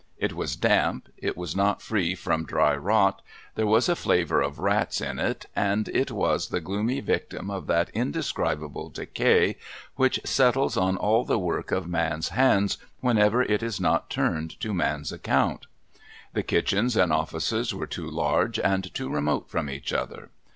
It 0.17 0.33
was 0.33 0.55
damp, 0.55 1.09
it 1.15 1.37
was 1.37 1.55
not 1.55 1.79
free 1.79 2.15
from 2.15 2.43
dry 2.43 2.75
rot, 2.75 3.21
there 3.53 3.67
was 3.67 3.87
a 3.87 3.95
flavour 3.95 4.41
of 4.41 4.57
rats 4.57 4.99
in 4.99 5.19
it, 5.19 5.45
and 5.55 5.87
it 5.89 6.09
was 6.09 6.47
the 6.47 6.59
gloomy 6.59 7.01
victim 7.01 7.51
of 7.51 7.67
that 7.67 7.91
indescribable 7.91 8.89
decay 8.89 9.57
which 9.97 10.19
settles 10.23 10.75
on 10.75 10.97
all 10.97 11.23
the 11.23 11.37
work 11.37 11.71
of 11.71 11.87
man's 11.87 12.29
hands 12.29 12.79
whenever 12.99 13.43
it 13.43 13.61
is 13.61 13.79
not 13.79 14.09
turned 14.09 14.59
to 14.61 14.73
man's 14.73 15.11
account. 15.11 15.67
The 16.33 16.41
kitchens 16.41 16.97
and 16.97 17.13
offices 17.13 17.71
were 17.75 17.85
too 17.85 18.09
large, 18.09 18.57
and 18.59 18.91
too 18.95 19.07
remote 19.11 19.51
from 19.51 19.69
each 19.69 19.93
other. 19.93 20.31